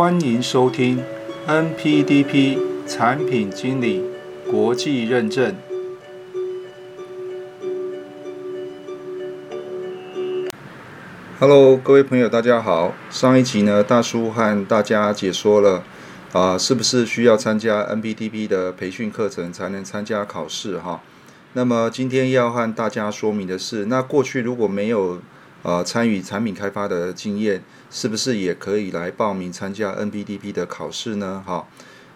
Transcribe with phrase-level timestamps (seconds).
[0.00, 0.98] 欢迎收听
[1.46, 4.02] NPDP 产品经理
[4.50, 5.54] 国际认证。
[11.38, 12.94] Hello，各位朋友，大家好。
[13.10, 15.84] 上一集呢，大叔和大家解说了
[16.32, 21.02] 啊，是不是需要参加 NPDP 的培训课程才能参加考试哈？
[21.52, 25.20] 那么今天要和大家说明的是，那过去如果没有
[25.62, 31.42] 呃参与产品开发的经验，是不是也可以来报名参加 NPDP 的考试呢？
[31.46, 31.66] 哈，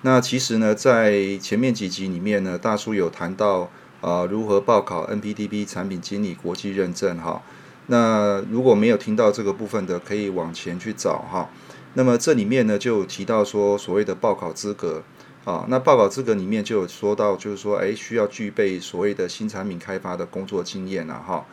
[0.03, 3.71] 那其实呢，在前面几集里面呢，大叔有谈到
[4.01, 7.43] 啊，如何报考 NPDP 产品经理国际认证哈。
[7.87, 11.51] 那如果没有听到这个部分的，可以往前去找哈。
[11.95, 15.03] 那么这里面呢，就提到说所谓的报考资格
[15.45, 15.67] 啊。
[15.69, 21.47] 那报考资格里面就有说到，就是说，哎，需要具备所谓的新产品开发的工作经验啊哈。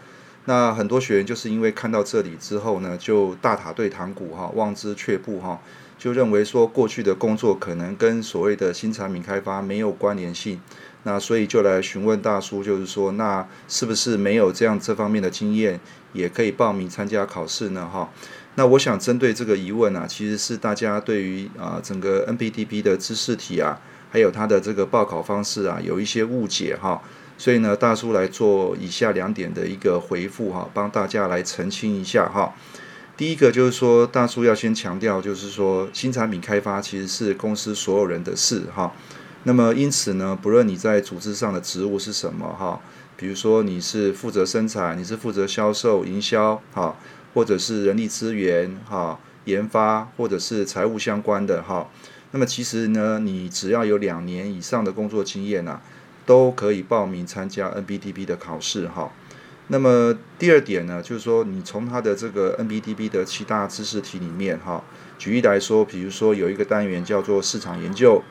[0.46, 5.62] 那很多学员就是因为看到这里之后呢，就大塔对堂鼓哈，望之却步哈，
[6.00, 10.60] 就认为说过去的工作可能跟所谓的新产品开发没有关联性。
[11.04, 15.80] 那所以就来询问大叔，就是说，那是不是没有这样这方面的经验，
[16.14, 17.88] 也可以报名参加考试呢？
[17.92, 18.10] 哈，
[18.56, 23.80] 那我想针对这个疑问啊，其实是大家对于啊整个 NPDP 的知识体啊，
[24.12, 27.02] 还有它的这个报考方式啊，有一些误解哈。
[27.42, 32.54] 所以呢，大叔来做以下两点的一个回复哈，帮大家来澄清一下哈。
[33.18, 38.94] 第一个就是说，大叔要先强调，就是说新产品开发其实是公司所有人的事哈。
[39.46, 42.80] 那么因此呢，不论你在组织上的职务是什么哈，
[43.18, 46.96] 比如说你是负责生产，你是负责销售、营销哈，
[47.34, 51.90] 或者是人力资源哈、研发或者是财务相关的哈，
[52.30, 55.82] 那么其实呢，你只要有两年以上的工作经验呐，
[56.26, 59.12] 都可以报名参加 NBTP 的考试哈。
[59.68, 64.84] 那么第二点呢，就是说你从它的这个 NBTP 的七大知识题里面哈，
[65.18, 68.22] 举例来说，比如说有一个单元叫做市场研究。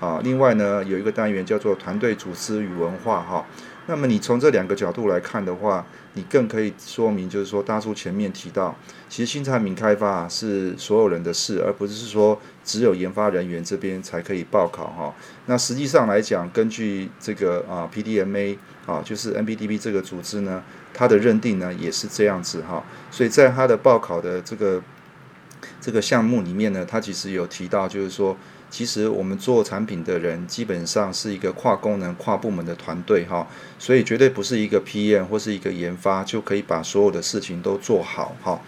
[0.00, 3.44] 啊，另外呢，有一个单元叫做团队组织与文化哈。
[3.86, 8.74] 那么你从这两个角度来看的话，你更可以说明，就是说大叔前面提到，
[9.08, 15.12] 其实新产品开发是所有人的事，而不是说只有研发人员这边才可以报考哈。
[15.46, 20.62] 那实际上来讲，根据这个啊 PDMA 啊，就是 NPDP 这个组织呢，
[20.94, 22.82] 它的认定呢也是这样子哈。
[23.10, 24.80] 所以在它的报考的这个
[25.80, 28.36] 这个项目里面呢，它其实有提到，就是说。
[28.70, 33.44] 其实我们做产品的人基本上是一个跨功能、跨部门的团队哈，
[33.80, 38.60] 所以绝对不是一个 PM 或是一个研发就可以把所有的事情都做好哈。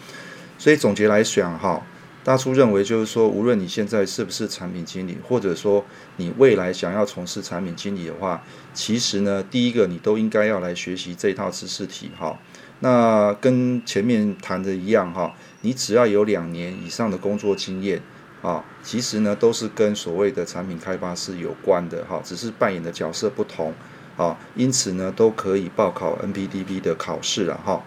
[0.59, 1.81] 所以总结来讲哈，
[2.25, 5.85] 大叔认为就是说，无论你现在是不是产品经理，或者说
[6.17, 8.43] 你未来想要从事产品经理的话，
[8.75, 12.37] 其实呢，第一个你都应该要来学习这套知识体哈。
[12.81, 18.03] 那跟前面谈的一样哈，你只要有两年以上的工作经验。
[18.43, 23.73] 啊，其实呢都是跟所谓的产品开发是有关的哈，只是扮演的角色不同
[24.17, 27.83] 啊，因此呢都可以报考 NPDP 的考试了哈。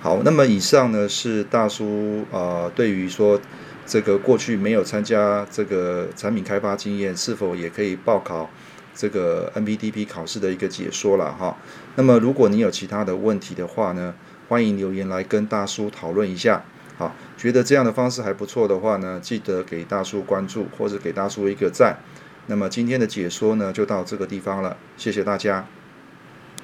[0.00, 3.40] 好，那么以上呢是大叔啊对于说
[3.84, 8.48] 这个过去没有参加这个产品开发经验，是否也可以报考
[8.94, 11.56] 这个 NPDP 考试的一个解说了哈。
[11.96, 14.14] 那么如果你有其他的问题的话呢，
[14.48, 16.64] 欢迎留言来跟大叔讨论一下。
[16.98, 21.98] 好，觉得这样的方式还不错的话呢，记得给大叔关注或者给大叔一个赞。
[22.46, 25.66] 那么今天的解说呢，就到这个地方了，谢谢大家。